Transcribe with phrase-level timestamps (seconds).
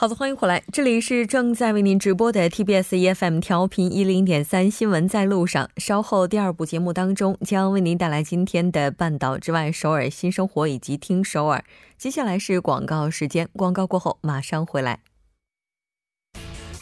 [0.00, 5.68] 好的，欢迎回来，这里是正在为您直播的 TBS EFM 调频一零点三新闻在路上。
[5.76, 11.62] 稍后第二部节目当中将为您带来今天的半岛之外、首尔新生活以及听首尔。
[11.98, 15.00] 接下来是广告时间，广告过后马上回来。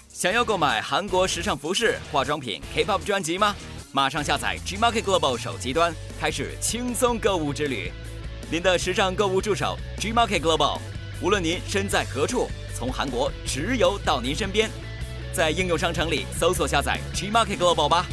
[0.09, 3.53] 想要购买韩国时尚服饰、化妆品、K-pop 专辑吗？
[3.91, 7.91] 马上下载 Gmarket Global 手机端，开始轻松购物之旅。
[8.48, 10.79] 您的时尚购物助手 Gmarket Global，
[11.21, 12.47] 无论您身在何处。
[12.78, 14.70] 从韩国直邮到您身边，
[15.32, 18.05] 在应用商城里搜索下载 Gmarket Global 吧。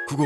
[0.08, 0.24] 그거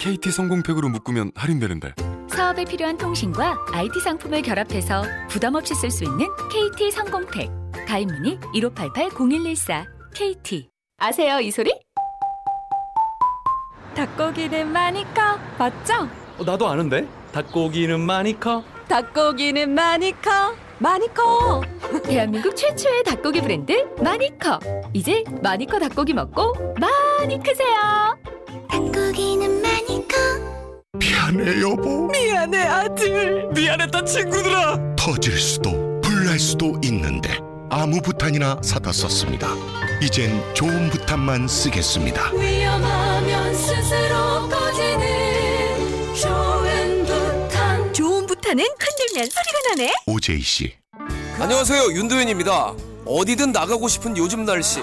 [0.00, 1.94] KT 성공팩으로 묶으면 할인되는데.
[2.28, 7.50] 사업에 필요한 통신과 IT 상품을 결합해서 부담 없이 쓸 수 있는 KT 성공팩.
[7.86, 10.68] 가입 문의 1588-0114 KT.
[10.98, 11.72] 아세요 이 소리?
[13.94, 15.38] 닭고기는 많이 커.
[15.58, 16.08] 맞죠?
[16.38, 17.06] 어, 나도 아는데.
[17.32, 18.64] 닭고기는 많이 커.
[18.88, 20.54] 닭고기는 많이 커.
[20.82, 21.62] 마니커.
[22.02, 24.58] 대한민국 최초의 닭고기 브랜드 마니커.
[24.92, 28.18] 이제 마니커 닭고기 먹고 많이 크세요.
[28.68, 30.16] 닭고기는 마니커.
[30.94, 32.08] 미안해 여보.
[32.08, 33.48] 미안해 아들.
[33.54, 34.96] 미안했다 친구들아.
[34.96, 37.38] 터질 수도 불날 수도 있는데
[37.70, 39.46] 아무 부탄이나 사다 썼습니다.
[40.02, 42.32] 이젠 좋은 부탄만 쓰겠습니다.
[42.32, 44.21] 위험하면 스스로
[48.52, 49.92] 부탄은 흔들면 소리가 나네.
[50.06, 50.74] 오제이 씨.
[51.38, 52.74] 안녕하세요 윤도현입니다.
[53.06, 54.80] 어디든 나가고 싶은 요즘 날씨.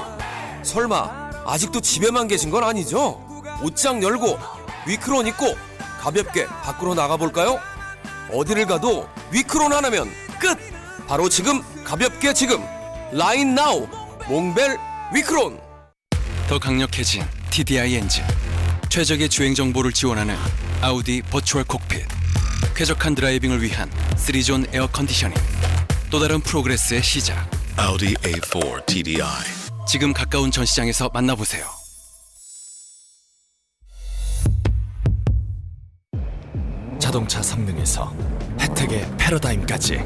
[0.64, 3.24] 설마 아직도 집에만 계신 건 아니죠?
[3.62, 4.40] 옷장 열고
[4.88, 5.56] 위크론 입고
[6.00, 7.60] 가볍게 밖으로 나가볼까요?
[8.34, 10.10] 어디를 가도 위크론 하나면
[10.40, 10.58] 끝!
[11.08, 12.64] 바로 지금 가볍게 지금.
[13.12, 13.88] 라인 나우
[14.28, 14.78] 몽벨
[15.14, 15.60] 위크론.
[16.48, 18.24] 더 강력해진 TDI 엔진.
[18.90, 20.36] 최적의 주행 정보를 지원하는
[20.82, 22.19] 아우디 버추얼 콕핏
[22.80, 25.36] 쾌적한 드라이빙을 위한 3존 에어 컨디셔닝.
[26.10, 27.46] 또 다른 프로그레스의 시작.
[27.76, 29.22] 아우디 A4 TDI
[29.86, 31.66] 지금 가까운 전시장에서 만나보세요.
[37.00, 38.16] 자동차 성능에서
[38.62, 40.02] 혜택의 패러다임까지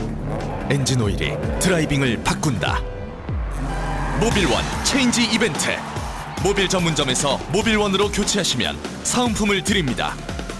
[0.72, 2.82] 엔진 오일이 드라이빙을 바꾼다.
[4.20, 5.78] 모빌원 체인지 이벤트.
[6.44, 10.16] 모빌 전문점에서 모빌원으로 교체하시면 사은품을 드립니다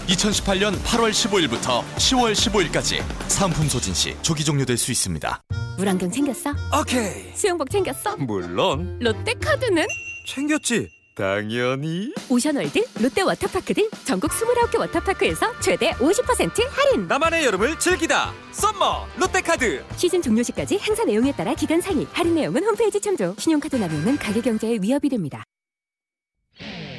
[0.07, 5.41] 2018년 8월 15일부터 10월 15일까지 사은품 소진 시 조기 종료될 수 있습니다
[5.77, 6.53] 물안경 챙겼어?
[6.81, 8.17] 오케이 수영복 챙겼어?
[8.17, 9.85] 물론 롯데카드는?
[10.27, 18.33] 챙겼지 당연히 오션월드, 롯데 워터파크 등 전국 29개 워터파크에서 최대 50% 할인 나만의 여름을 즐기다
[18.51, 23.75] 썸머 롯데카드 시즌 종료 시까지 행사 내용에 따라 기간 상위 할인 내용은 홈페이지 참조 신용카드
[23.75, 25.43] 납입은 가계경제에 위협이 됩니다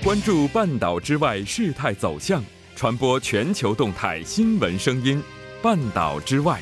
[0.02, 2.42] 关注半岛之外事态走向
[2.75, 5.23] 传播全球动态新闻声音，
[5.61, 6.59] 半岛之外。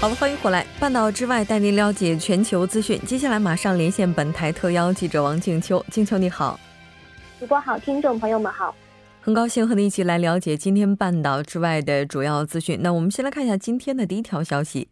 [0.00, 3.00] 好了，欢迎回来，半岛之外带您了解全球资讯。
[3.06, 6.58] 接下来马上连线本台特邀记者王静秋，静秋你好，
[7.38, 8.74] 主播好，听众朋友们好，
[9.20, 12.80] 很高兴和你一起来了解今天半岛之外的主要资讯。
[12.82, 14.88] 那我们先来看一下今天的第一条消息。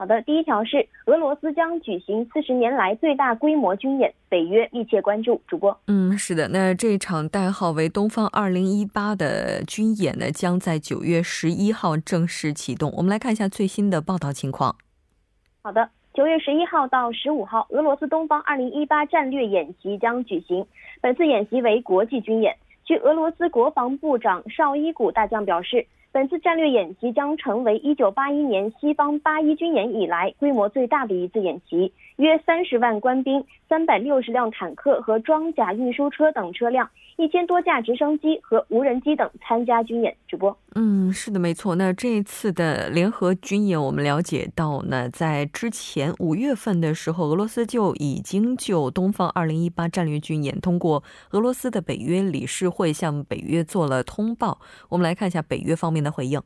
[0.00, 5.42] 好的，第一条是俄罗斯将举行四十年来最大规模军演，北约密切关注。
[5.48, 12.92] 主播，嗯，是的，那这场代号为“东方二零一八”的军演呢，将在九月十一号正式启动。
[12.96, 14.76] 我们来看一下最新的报道情况。
[15.62, 20.64] 好的，九月十一号到十五号，俄罗斯东方二零一八战略演习将举行。
[21.00, 22.56] 本次演习为国际军演。
[22.84, 25.84] 据俄罗斯国防部长绍伊古大将表示。
[26.10, 40.14] 本次战略演习将成为1981年西方八一军演以来规模最大的一次演习，约三十万官兵、三百六十辆坦克和装甲运输车等车辆、一千多架直升机和无人机等参加军演。
[40.26, 41.76] 直播，嗯，是的，没错。
[41.76, 54.58] 那这一次的联合军演，我们了解到呢，在之前五月份的时候，俄罗斯就已经就东方二零一八战略军演通过俄罗斯的北约理事会向北约做了通报。
[54.88, 56.42] 我们来看一下北约方面的回应。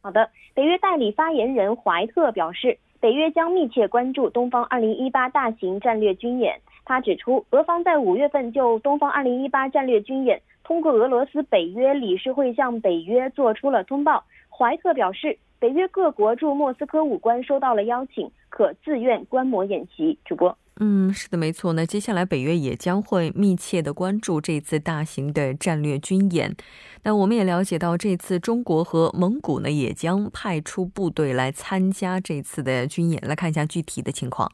[0.00, 6.60] 好的，北约代理发言人怀特表示，北约将密切关注东方 2018” 大型战略军演。
[6.84, 10.40] 他指出，俄方在五月份就东方 2018” 战略军演。
[10.62, 14.22] 通过俄罗斯北约理事会向北约做出了通报。
[14.50, 20.18] 怀特表示，北约各国驻莫斯科武官收到了邀请，可自愿观摩演习。
[20.24, 21.74] 主播，嗯，是的，没错。
[21.74, 26.56] 那接下来北约也将会密切的关注这次大型的战略军演。
[27.02, 33.20] 那我们也了解到，这次中国和蒙古呢也将派出部队来参加这次的军演。
[33.26, 34.50] 来看一下具体的情况。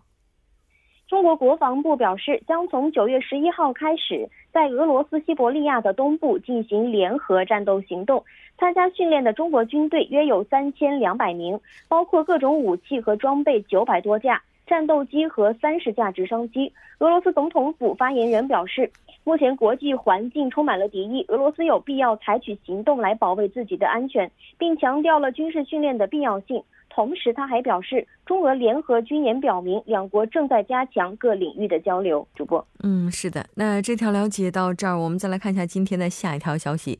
[1.06, 8.24] 中国国防部表示，将从九月十一号开始，在俄罗斯西伯利亚的东部进行联合战斗行动。
[8.58, 16.72] 参加训练的中国军队约有三千两百名，包括各种武器和装备九百多架、战斗机和三十架直升机。
[16.98, 18.90] 俄罗斯总统府发言人表示，
[19.24, 26.62] 目前国际环境充满了敌意，俄罗斯有必要采取行动来保卫自己的安全，并强调了军事训练的必要性。
[26.88, 32.26] 同时，他还表示，中俄联合军演表明两国正在加强各领域的交流。
[32.34, 33.44] 主播，嗯，是的。
[33.54, 36.98] 那这条了解到这儿，我们再来看一下今天的下一条消息。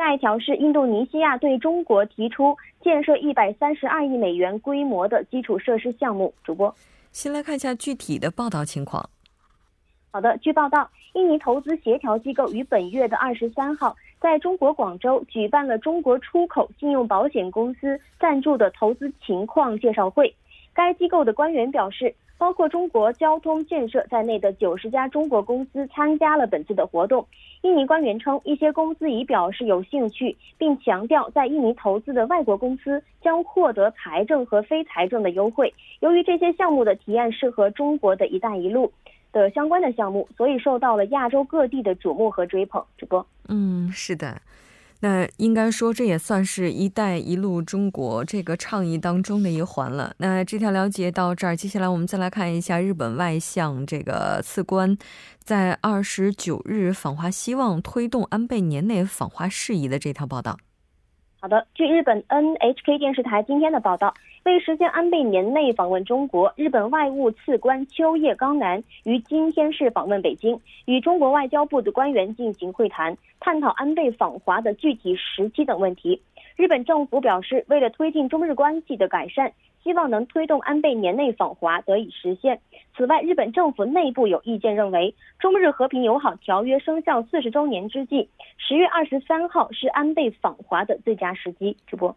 [0.00, 6.32] 下一条是印度尼西亚对中国提出建设一百三十二亿美元规模的基础设施项目。
[6.42, 6.74] 主播，
[7.12, 9.10] 先来看一下具体的报道情况。
[10.10, 13.94] 好的，据报道，印尼投资协调机构于本月的二十三号。
[14.18, 20.34] 在中国广州举办了中国出口信用保险公司赞助的投资情况介绍会。
[20.72, 27.26] 该机构的官员表示，包括中国交通建设在内的九十家中国公司参加了本次的活动。
[27.60, 35.74] 印尼官员称，一些公司已表示有兴趣，并强调在印尼投资的外国公司将获得财政和非财政的优惠。
[36.00, 38.90] 由于这些项目的提案适合中国的一带一路。
[39.32, 42.84] 的相关的项目，所以受到了亚洲各地的瞩目和追捧。
[42.98, 44.42] 主播，嗯，是的，
[45.02, 50.14] 那应该说这也算是一带一路中国这个倡议当中的一环了。
[50.18, 54.96] 那这条了解到这儿，接下来我们再来看一下日本外相这个次官
[55.38, 60.58] 在二十九日访华，希望推动安倍年内访华事宜的这条报道。
[61.40, 64.12] 好的，据日本 NHK 电视台今天的报道，
[64.44, 76.20] 为实现安倍年内访问中国，日本外务次官秋叶刚男于今天是访问北京，与中国外交部的官员进行会谈，探讨安倍访华的具体时期等问题。
[76.56, 79.52] 日本政府表示，为了推进中日关系的改善。
[79.82, 82.60] 希望能推动安倍年内访华得以实现。
[82.94, 88.28] 此外，日本政府内部有意见认为，中日和平友好条约生效四十周年之际，
[88.58, 91.74] 十月二十三号是安倍访华的最佳时机。
[91.86, 92.14] 主播。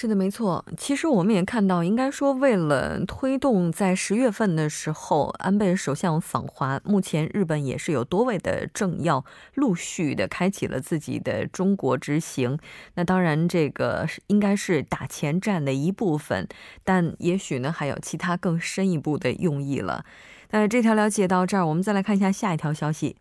[0.00, 0.64] 是的，没错。
[0.76, 9.24] 其实我们也看到，应该说，为了推动在十月份的时候安倍首相访华，目前日本也是有多位的政要
[9.54, 12.56] 陆续的开启了自己的中国之行。
[12.94, 16.46] 那当然，这个应该是打前站的一部分，
[16.84, 20.04] 但也许呢，还有其他更深一步的用意了。
[20.50, 23.16] 那这条了解到这儿，我们再来看一下下一条消息。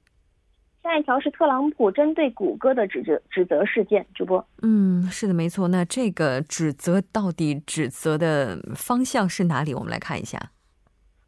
[0.88, 4.48] 下一条是特朗普针对谷歌的指责指责事件，主播。
[4.62, 5.68] 嗯，是的，没错。
[5.68, 9.74] 那这个指责到底指责的方向是哪里？
[9.74, 10.40] 我们来看一下。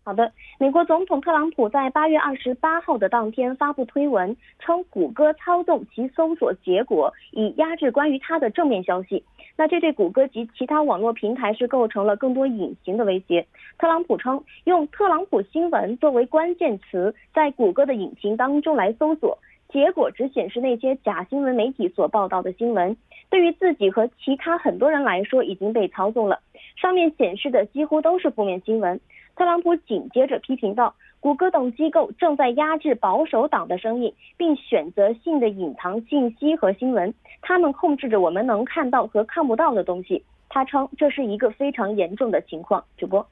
[0.01, 9.23] 好的，美国总统特朗普在八月二十八号的当天发布推文，称谷歌操纵其搜索结果，以压制关于他的正面消息。
[9.57, 13.45] 那这对谷歌及其他网络平台是构成了更多隐形的威胁。
[13.77, 19.37] 特朗普称，用“特朗普新闻”作为关键词，在谷歌的引擎当中来搜索。
[19.71, 22.97] 结果只显示那些假新闻媒体所报道的新闻，
[23.29, 26.39] 对于自己和其他很多人来说已经被操纵了。
[26.75, 28.99] 上面显示的几乎都是负面新闻。
[29.35, 37.13] 特朗普紧接着批评道：“谷歌等机构正在压制保守党的声音，并选择性的隐藏信息和新闻。
[37.41, 42.83] 他们控制着我们能看到和看不到的东西。”他称这是一个非常严重的情况。
[42.97, 43.25] 主播。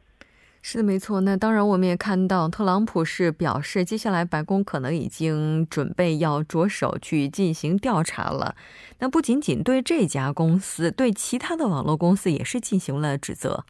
[0.70, 1.22] 是的，没错。
[1.22, 8.54] 那当然，我们也看到特朗普是表示，接下来白宫可能已经准备要着手去进行调查了。
[9.00, 13.64] 那不仅仅对这家公司，对其他的网络公司也是进行了指责。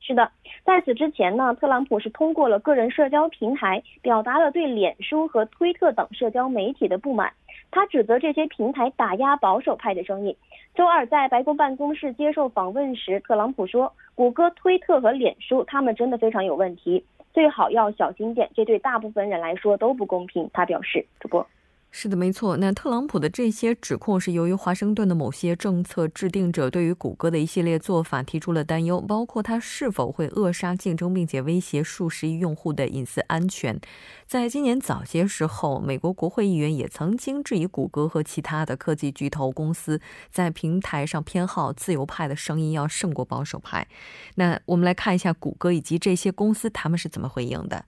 [0.00, 0.28] 是的，
[0.64, 7.32] 在此之前呢，特朗普是通过了个人社交平台，表达了对脸书和推特等社交媒体的不满。
[7.70, 10.34] 他指责这些平台打压保守派的声音。
[10.78, 17.04] 周二在白宫办公室接受访问时，特朗普说：“谷歌、推特和脸书，他们真的非常有问题，
[17.34, 21.44] 最好要小心点，这对大部分人来说都不公平。”他表示：“主播。”
[21.90, 22.58] 是的，没错。
[22.58, 33.80] 那特朗普的这些指控是由于华盛顿的某些政策制定者对于谷歌的一系列做法提出了担忧，包括它是否会扼杀竞争，并且威胁数十亿用户的隐私安全。
[34.26, 43.88] 在今年早些时候，美国国会议员也曾经质疑谷歌和其他的科技巨头公司在平台上偏好自由派的声音要胜过保守派。
[44.34, 47.86] 那我们来看一下谷歌以及这些公司他们是怎么回应的。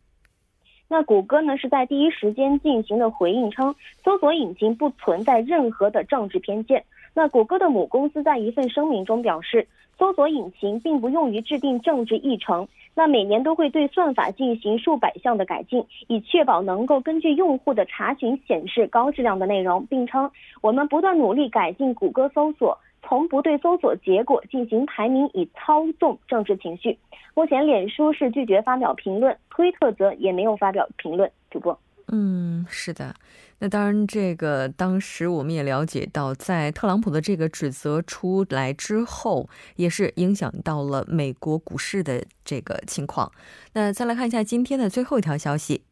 [0.93, 3.73] 那谷歌呢是在第一时间进行了回应称，
[4.05, 6.83] 搜索引擎不存在任何的政治偏见。
[7.15, 12.67] 那谷歌的母公司在一份声明中表示，搜索引擎并不用于制定政治议程。
[12.93, 20.29] 那每年都会对算法进行数百项的改进，以确保能够根据用户的查询显示高质量的内容，并称
[20.61, 22.77] 我们不断努力改进谷歌搜索。
[23.03, 26.99] 从不对搜索结果进行排名，以操纵政治情绪。
[27.35, 31.31] 目前，脸书是拒绝发表评论，推特则也没有发表评论。
[31.51, 31.79] 主播，
[32.09, 33.15] 嗯，是的。
[33.61, 43.31] 那当然，这个当时我们也了解到，在特朗普的这个指责出来之后，也是影响到了美国股市的这个情况。
[43.75, 45.83] 那再来看一下今天的最后一条消息。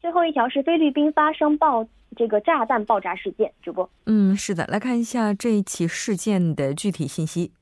[0.00, 1.86] 最后一条是菲律宾发生爆。
[2.16, 7.52] 这个炸弹爆炸事件，主播，嗯，是的，来看一下这一起事件的具体信息。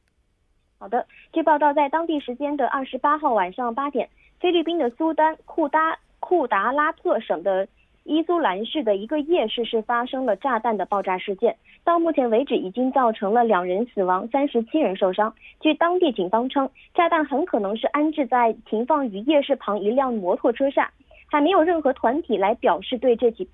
[0.78, 4.08] 好的，据报道，在当地时间的二十八号晚上八点，
[4.40, 7.66] 菲律宾的苏丹库达库达拉特省的
[8.04, 11.56] 伊苏兰市的一个夜市是发生了炸弹的爆炸事件。
[11.84, 15.34] 到目前为止，已经造成了两人死亡，三十七人受伤。
[15.60, 20.88] 据当地警方称，炸弹很可能是安置在停放于夜市旁一辆摩托车上，
[21.26, 23.48] 还没有任何团体来表示对这起。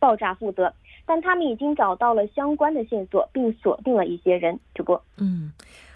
[0.00, 0.74] 爆炸负责，
[1.06, 4.58] 但他们已经找到了相关的线索，并锁定了一些人。
[4.74, 5.52] 主播，嗯，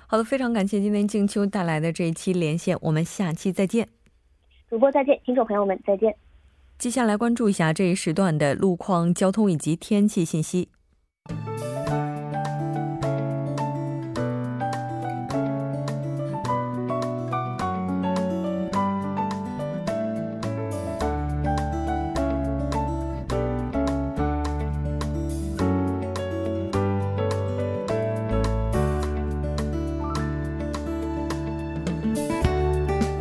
[0.07, 3.89] 好的，非常感谢今天静秋带来的这一期连线，我们下期再见。
[4.71, 6.15] 主播再见，听众朋友们再见。
[6.79, 10.69] 接下来关注一下这一时段的路况、交通以及天气信息。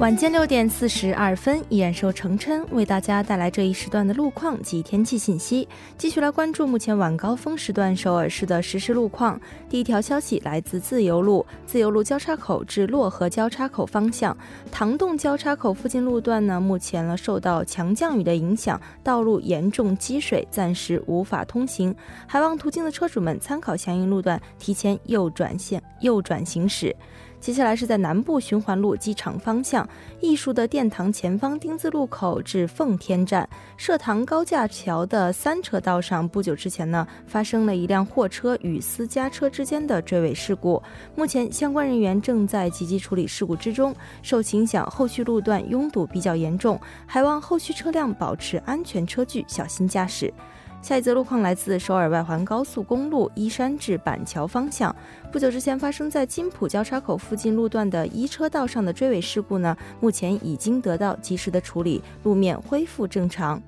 [0.03, 5.65] 晚间六点四十二分，依然受成琛为大家带来这一时段的路况及天气信息。
[5.97, 9.39] 继续来关注目前晚高峰时段首尔市的实时路况。
[9.69, 14.37] 第一条消息来自自由路，自由路交叉口至洛河交叉口方向，
[14.69, 21.95] 唐洞交叉口附近路段呢，目前呢受到强降雨的影响，道路严重积水，暂时无法通行。
[22.27, 26.95] 还望途经的车主们参考相应路段，提前右转线右转行驶。
[27.39, 29.85] 接下来是在南部循环路机场方向，
[30.21, 40.81] 艺术的殿堂前方丁字路口至奉天站，社塘高架桥的三车道上，不久之前呢，发生了一辆货车与私家车之间的追尾事故。
[41.17, 50.33] 目前相关人员正在积极处理事故之中，受其影响，后续路段拥堵比较严重，还望后续车辆保持安全车距，小心驾驶。
[50.83, 54.93] 下一则路况来自首尔外环高速公路依山至板桥方向，
[55.31, 63.63] 不久之前发生在金浦交叉口附近路段的一车道上的追尾事故呢，目前已经得到及时的处理，路面恢复正常。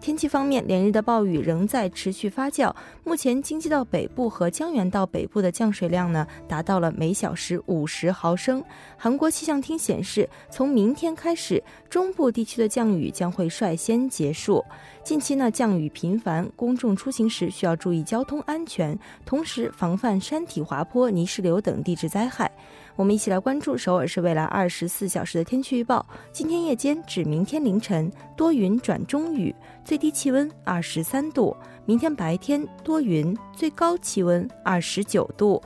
[0.00, 2.72] 天气方面，连日的暴雨仍在持续发酵。
[3.04, 8.62] 目前，京畿道北部和江原道北部的降水量呢，达到了每小时五十毫升。
[8.96, 14.64] 韩国气象厅显示，从明天开始，中部地区的降雨将会率先结束。
[15.02, 22.50] 近期呢，降雨频繁，公众出行时需要注意交通安全，同时防范山体滑坡、泥石流等地质灾害。
[22.98, 26.04] 我们一起来关注首尔市未来二十四小时的天气预报。
[26.32, 35.62] 今天夜间至明天凌晨多云转中雨，最低气温二十三度；明天白天多云，最高气温二十九度。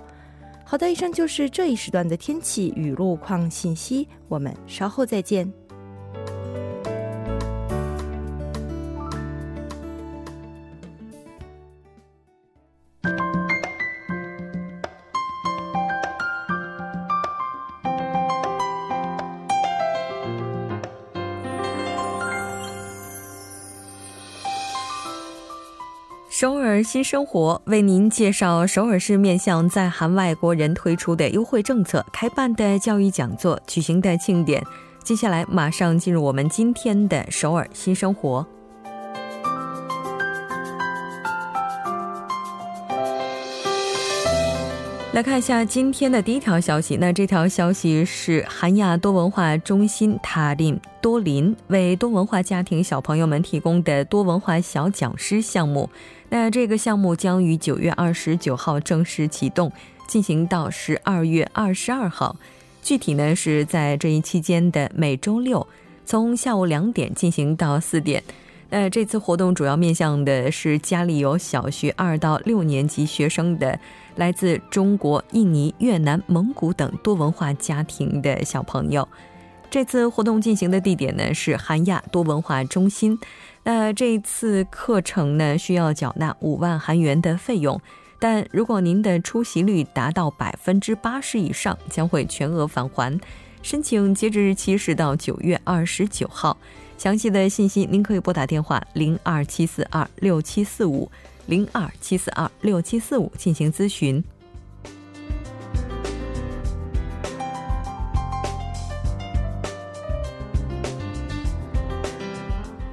[0.63, 4.07] 好的，以上就是这一时段的天气与路况信息。
[4.29, 5.51] 我们稍后再见。
[26.43, 34.61] 首尔新生活为您介绍首尔市面向在韩外国人推出的优惠政策、开办的教育讲座、举行的庆典。
[35.05, 38.45] 接下来，马上进入我们今天的首尔新生活。
[45.13, 46.97] 来看一下今天的第一条消息。
[46.97, 55.89] 那这条消息是韩亚多文化中心塔林多林为多文化家庭小朋友们提供的多文化小讲师项目。
[56.35, 59.71] 那这个项目将于九月二十九号正式启动，
[60.09, 62.35] 进行到十二月二十二号。
[62.81, 65.67] 具体呢是在这一期间的每周六，
[66.07, 68.25] 从下午两点进行到四点。
[68.71, 73.79] 那这次活动主要面向的是家里有小学二到六年级学生的。
[74.17, 79.07] 来自中国、印尼、越南、蒙古等多文化家庭的小朋友，
[79.71, 83.19] 这次活动进行的地点呢是韩亚多文化中心。
[83.65, 87.81] 那这次课程呢需要缴纳五万韩元的费用，
[88.19, 93.21] 但如果您的出席率达到百分之八十以上，将会全额返还。
[93.63, 96.57] 申请截止日期是到九月二十九号。
[96.99, 101.11] 详细的信息您可以拨打电话零二七四二六七四五。
[101.47, 104.23] 零二七四二六七四五进行咨询。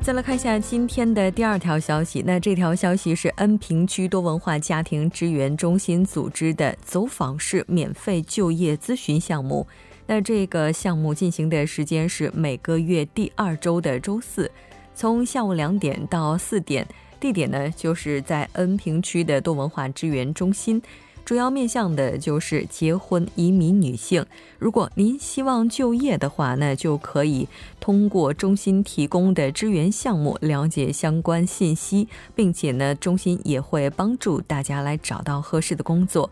[0.10, 9.68] 再来看一下今天的第二条消息，那这条消息是恩平区多文化家庭支援中心组织的走访式免费就业咨询项目。
[10.08, 14.52] 那这个项目进行的时间是每个月第二周的周四，
[14.96, 16.88] 从下午两点到四点。
[17.20, 20.82] 地点呢，就是在恩平区的多文化支援中心，
[21.30, 24.26] 主要面向的就是结婚移民女性。
[24.58, 27.48] 如果您希望就业的话，那就可以
[27.80, 36.28] 通过中心提供的支援项目了解相关信息，并且呢，中心也会帮助大家来找到合适的工作。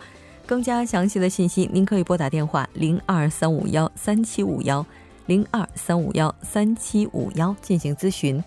[0.48, 4.84] 更加详细的信息，您可以拨打电话零二三五幺三七五幺
[5.28, 8.44] 零二三五幺三七五幺进行咨询。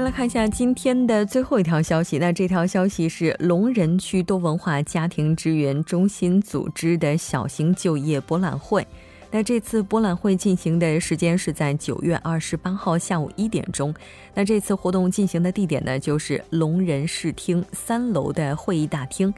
[0.00, 8.86] 再来看一下今天的最后一条消息，那这条消息是龙仁区多文化家庭支援中心组织的小型就业博览会。
[9.30, 13.94] 那这次博览会进行的时间是在九月二十八号下午一点钟。
[14.32, 19.34] 那这次活动进行的地点呢，就是龙仁视听三楼的会议大厅。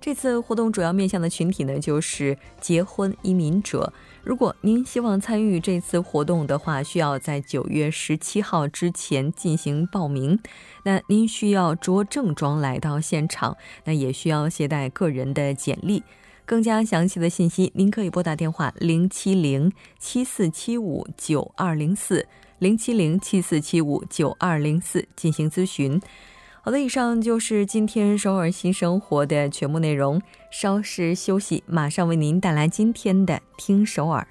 [0.00, 3.92] 这次活动主要面向的群体呢，就是结婚移民者。
[4.26, 10.36] 如果您希望参与这次活动的话，需要在九月十七号之前进行报名。
[10.82, 16.02] 那您需要着正装来到现场，那也需要携带个人的简历。
[16.44, 22.26] 更加详细的信息，您可以拨打电话零七零七四七五九二零四
[22.58, 26.00] 零七零七四七五九二零四进行咨询。
[26.66, 30.20] 好的，以上就是今天首尔新生活的全部内容。
[30.50, 34.26] 稍事休息，马上为您带来今天的《听首尔》。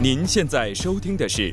[0.00, 1.52] 您现在收听的是。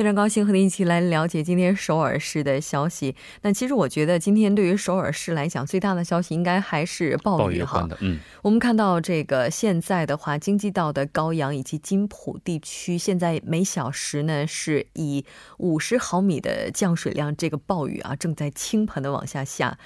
[0.00, 3.14] 非常高兴和您一起来了解今天首尔市的消息。
[3.42, 7.86] 那其实我觉得今天对于首尔市来讲，最大的消息应该还是暴雨哈。
[8.00, 15.22] 嗯，我们看到这个现在的话，京畿道的高阳以及金浦地区，现在每小时呢是以
[15.58, 19.76] 五十毫米的降水量，这个暴雨啊正在倾盆的往下下。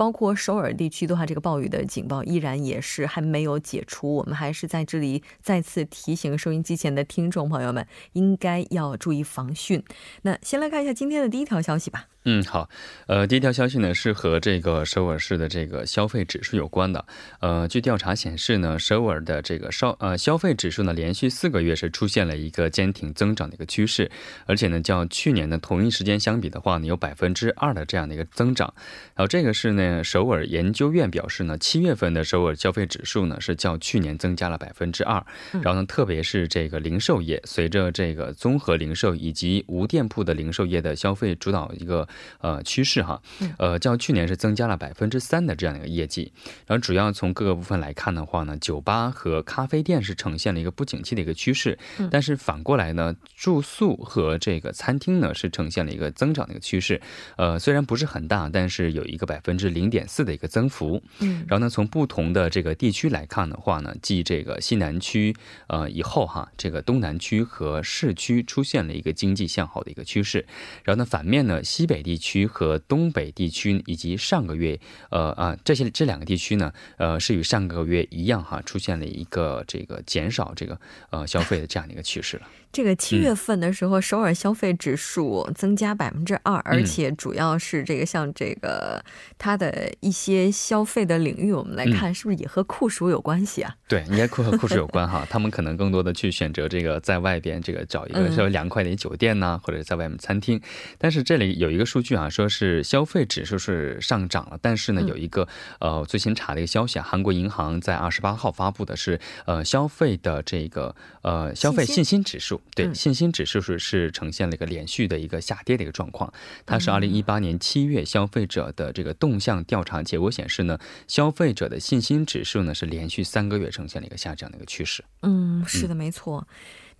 [0.00, 4.14] 包括首尔地区的话，这个暴雨的警报依然也是还没有解除。
[4.14, 9.82] 我们还是在这里再次提醒收音机前的听众朋友们，应该要注意防汛。
[10.22, 12.06] 那先来看一下今天的第一条消息吧。
[12.24, 12.68] 嗯，好，
[13.06, 17.06] 呃，第一条消息呢是和这个首尔市的这个消费指数有关的。
[17.40, 24.10] 呃，据调查显示呢，首尔的这个消呃消费指数呢连续四个月是出现了一个坚挺增长的一个趋势，
[24.44, 28.72] 而且呢，较去年的同一时间相比的话呢，有百分之二的这样的一个增长。
[29.14, 35.24] 然后这个是呢，首尔研究院表示呢，七月份的首尔消费指数呢是较去年增加了百分之二。
[35.62, 42.08] 然后呢，特别是这个零售业，随着这个综合零售以及无店铺的零售业的消费主导一个。
[42.40, 43.20] 呃，趋势哈，
[43.58, 46.32] 呃，较去年是增加了百分之三的这样的一个业绩。
[46.66, 51.78] 然后主要从各个部分来看的话呢，酒吧和咖啡店是呈现了一个不景气的一个趋势。
[52.10, 57.00] 但是反过来呢，住宿和这个餐厅呢是呈现了一个增长的一个趋势。
[57.36, 59.79] 呃，虽然不是很大，但是有一个百分之零。
[59.80, 61.02] 零点四的一个增幅。
[61.20, 65.34] 嗯，然后呢，从不同的这个地区来看的话呢，继这个西南区
[65.68, 70.44] 呃以后哈，这个东南区和市区出现了一个经济向好的一个趋势。
[70.84, 74.78] 然后呢，反面呢，西北地区和东北地区以及上个月
[75.10, 80.78] 呃啊这些这两个地区呢，呃是与上个月一样哈，出现了一个这个减少这个
[81.10, 82.46] 呃消费的这样的一个趋势了。
[82.72, 89.02] 这个七月份的时候，首尔消费指数增加百分之二，而且主要是这个像这个
[89.36, 93.74] 它的一些消费的领域，我们来看是不是也和酷暑有关系啊？
[93.88, 95.26] 对，应该酷和酷暑有关哈。
[95.28, 100.60] 他们可能更多的去选择这个在外边这个找一个稍微凉快的酒店呐，或者在外面餐厅。
[100.96, 105.48] 但是这里有一个数据啊，说是消费指数是上涨了，但是呢，有一个
[105.80, 112.59] 呃最新查的一个消息啊，韩国银行在二十八号发布的是呃消费的这个呃消费信心指数。
[112.74, 116.32] 对信心指数是是呈现了一个连续的一个下跌的一个状况，
[116.64, 125.04] 它是二零一八年七月消费者的这个动向调查结果显示呢，消费者的信心指数呢是连续三个月呈现了一个下降的一个趋势。
[125.22, 126.46] 嗯，是的，没错。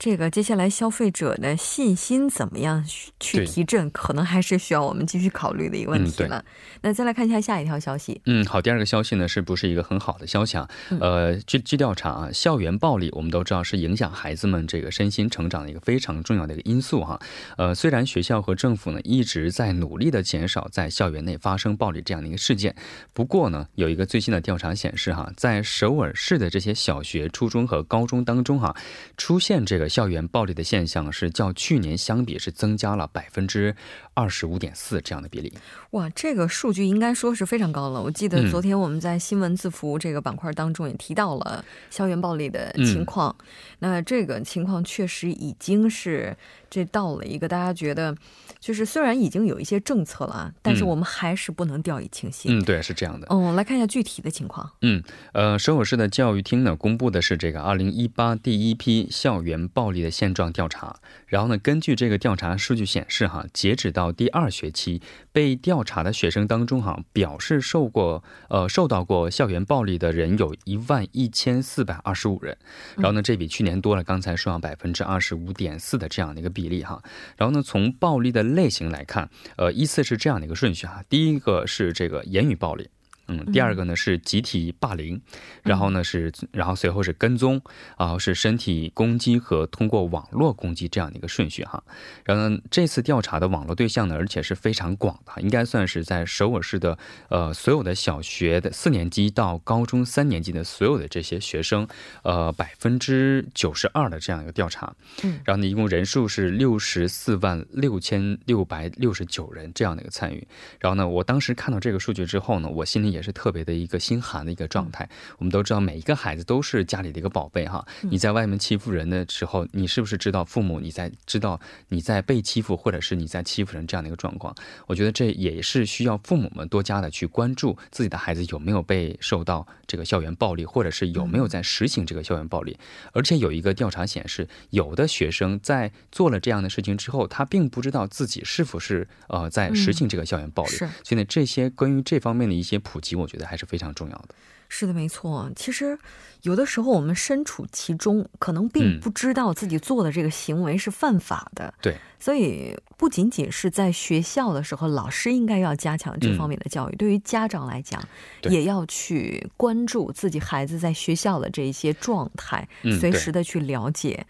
[0.01, 2.83] 这个接下来消费者的信心怎么样
[3.21, 6.43] 去提振，可能还是需要我们继续考虑的一个问题了。
[6.81, 8.19] 那再来看一下下一条消息。
[8.25, 10.67] 嗯，好，第二个消息呢是不是一个很好的消息啊？
[11.01, 17.21] 呃，据据调查啊，校园暴力我们都知道是影响孩子们这个身心成长的一个非常重要的一个因素哈。
[17.59, 22.75] 呃，虽然学校和政府呢一直在努力的减少在校园内发生暴力这样的一个事件，
[23.13, 28.75] 不过呢，有一个最新的调查显示哈，在首尔市的这些小学、初中和高中当中哈，
[29.19, 29.90] 出现这个。
[29.91, 33.77] 校园暴力的现象是较去年相比是增加了百分之
[34.15, 35.53] 二十五点四这样的比例。
[35.91, 38.01] 哇，这个数据应该说是非常高了。
[38.01, 43.37] 我记得昨天我们在新闻字符这个板块当中也提到了校园暴力的情况。
[43.81, 46.37] 那这个情况确实已经是
[46.71, 48.15] 这到了一个大家觉得，
[48.61, 52.59] 就是虽然已经有一些政策了，但是我们还是不能掉以轻心。
[52.59, 53.27] 嗯，对，是这样的。
[53.31, 54.71] 嗯，来看一下具体的情况。
[54.83, 60.97] 嗯，呃，首尔市的教育厅呢公布的是这个二零一八第一批校园暴力的现状调查。
[61.27, 65.01] 然后呢，根据这个调查数据显示，哈，截止到第二学期
[65.33, 72.59] 被调查的学生当中，哈，表示受过呃受到过校园暴力的人有一万一千四百二十五人。
[72.97, 77.01] 然后呢，这比去年多了，刚才说百分之二十五点四的这样的一个比例哈。
[77.39, 81.03] 然后呢，从暴力的类型来看，呃，依次是这样的一个顺序哈。
[81.09, 82.91] 第一个是这个言语暴力。
[83.31, 85.21] 嗯，第二个呢是集体霸凌，
[85.63, 87.63] 然后呢是，然后随后是跟踪，
[87.97, 91.81] 然后是身体攻击和通过网络攻击这样的一个顺序哈。
[92.25, 101.87] 然后呢，这次调查的网络对象呢，而且是非常广的，应该算是在首尔市的呃所有的小学的四年级到高中三年级的所有的这些学生，
[102.25, 104.93] 呃百分之九十二的这样一个调查。
[105.23, 110.45] 嗯，然后呢，一共人数是六十四万六千六百六十九人这样的一个参与。
[110.81, 113.20] 然后呢，我当时看到这个数据之后呢，我心里也。
[113.21, 115.07] 也是特别的一个心寒的一个状态。
[115.37, 117.87] 我们都知道，每一个孩子都是家里的一个宝贝哈。
[118.01, 124.55] 你在外面欺负人的时候，你是不是知道父母你在知道你在被欺负，或者是你在欺负人这样的一个状况？
[124.87, 132.79] 我觉得这也是需要父母们多加的去关注自己的孩子有没有被受到这个校园暴力，或者是有没有在实行这个校园暴力。
[133.13, 140.71] 而且有一个调查显示，有的学生在做了这样的事情之后，他并不知道自己是否是呃在实行这个校园暴力。
[140.71, 143.10] 所以呢，这些关于这方面的一些普及。
[143.17, 144.35] 我觉得还是非常重要的。
[144.73, 145.51] 是的，没错。
[145.57, 145.99] 其实
[146.43, 151.75] 有的时候我们身处其中，可能并不知道自己做的这个行为是犯法的。
[151.83, 156.95] 对，所以不仅仅是在学校的时候，老师应该要加强这方面的教育。
[156.95, 158.01] 对于家长来讲，
[158.43, 162.69] 也要去关注自己孩子在学校的这一些状态，
[163.01, 164.25] 随时的去了解。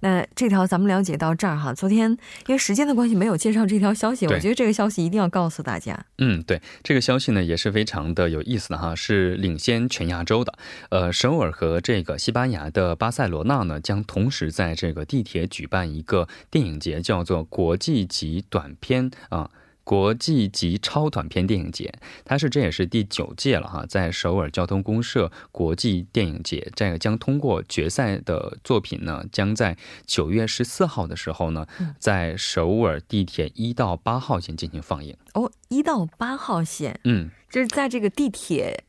[0.00, 2.10] 那这条咱们了解到这儿哈，昨天
[2.46, 6.06] 因为时间的关系没有介绍这条消息，我觉得这个消息一定要告诉大家。
[6.18, 10.54] 嗯，对，这个消息呢也是非常的有意思的哈，是领先全亚洲的。
[10.90, 19.50] 呃，首尔和这个西班牙的巴塞罗那呢将同时在这个地铁举办一个电影节，叫做国际级短片啊。
[19.86, 21.94] 国际级超短片电影节，
[22.24, 31.64] 它是这也是第九届了哈，在首尔交通公社国际电影节，这个将通过决赛的作品呢，将在九月十四号的时候呢，
[32.00, 35.16] 在首尔地铁一到八号线进行放映。
[35.34, 38.85] 哦，一到八号线，嗯，就是在这个地铁。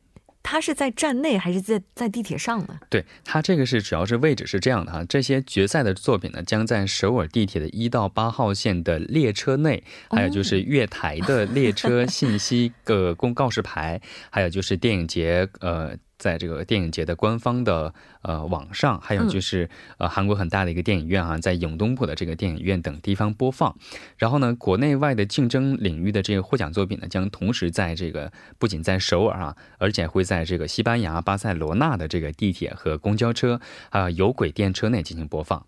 [0.49, 2.79] 它是在站内还是在在地铁上呢？
[2.89, 15.97] 对，它这个是主要是位置是这样的哈，这些决赛的作品呢，将在首尔地铁的一到八号线的列车内，还有就是月台的列车信息个 公告示牌，还有就是电影节呃。
[16.17, 23.75] 在这个电影节的官方的呃网上，还有就是呃韩国很大的一个电影院啊，在永东浦的这个电影院等地方播放。
[24.17, 35.65] 然后呢，国内外的竞争领域的这个获奖作品呢，将同时在这个不仅在首尔啊，而且会在这个西班牙巴塞罗那的这个地铁和公交车啊有轨电车内进行播放。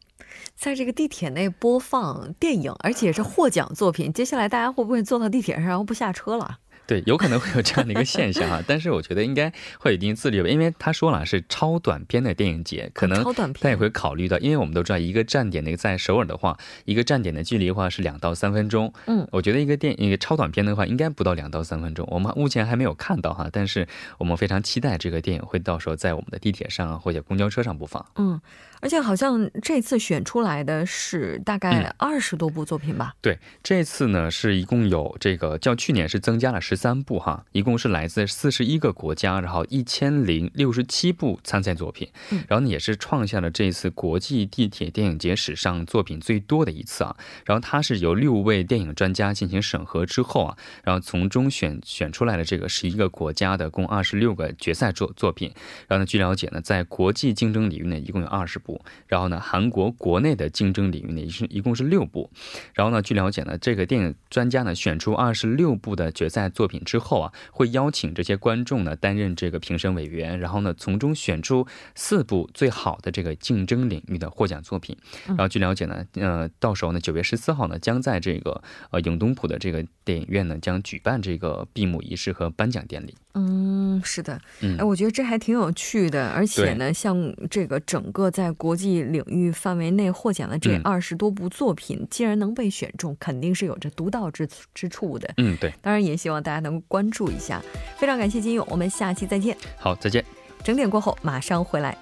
[0.55, 6.59] 在这个地铁内播放电影，而且是获奖作品，接下来大家会不会坐到地铁上然后不下车了？
[6.89, 13.23] 对，有可能会有这样的一个现象哈， 但是我觉得应该会有一定自律吧，因为他说了是超短片的电影节，可能
[13.61, 28.41] 他也会考虑到，因为我们都知道一个站点那个在首尔的话，一个站点的距离的话是两到三分钟，嗯，我觉得一个电一个超短片的话应该不到两到三分钟，我们目前还没有看到哈，但是我们非常期待这个电影会到时候在我们的地铁上啊或者公交车上播放，嗯。
[28.81, 33.13] 而且好像这次选出来的是大概二十多部作品吧？
[33.21, 42.07] 对，这次呢是一共有这个较去年是增加了十三部哈，一共是来自四十一个国家，然后一千零六十七部参赛作品，
[42.47, 47.15] 然后呢也是创下了这次国际地铁电影节史上作品最多的一次啊。
[47.45, 55.51] 然后它是由六位电影专家进行审核之后啊，然后从中选选出来的这个十一个国家的共二十六个决赛作作品。
[55.87, 58.81] 然后呢，据了解呢，在国际竞争领域呢，一共有二十部。
[59.07, 62.29] 然后呢，韩国国内的竞争领域呢，是一共是六部。
[62.73, 74.95] 然后呢，据了解呢，这个电影专家呢选出二十六部的决赛作品之后啊，会邀请这些观众呢担任这个评审委员，然后呢从中选出四部最好的这个竞争领域的获奖作品。
[75.25, 83.13] 然后据了解呢，呃，到时候呢九月十四号呢将在这个呃永东浦的这个电影院呢将举办这个闭幕仪式和颁奖典礼。
[83.35, 84.41] 嗯，是的，
[84.77, 95.31] 哎，我觉得这还挺有趣的，而且呢，像这个整个在国际领域范围内获奖的这二十多部作品，既然能被选中，肯定是有着独到之之处的。
[95.37, 97.61] 嗯，对，当然也希望大家能够关注一下。
[97.97, 99.55] 非常感谢金勇，我们下期再见。
[99.77, 100.23] 好，再见。
[100.63, 101.97] 整点过后马上回来。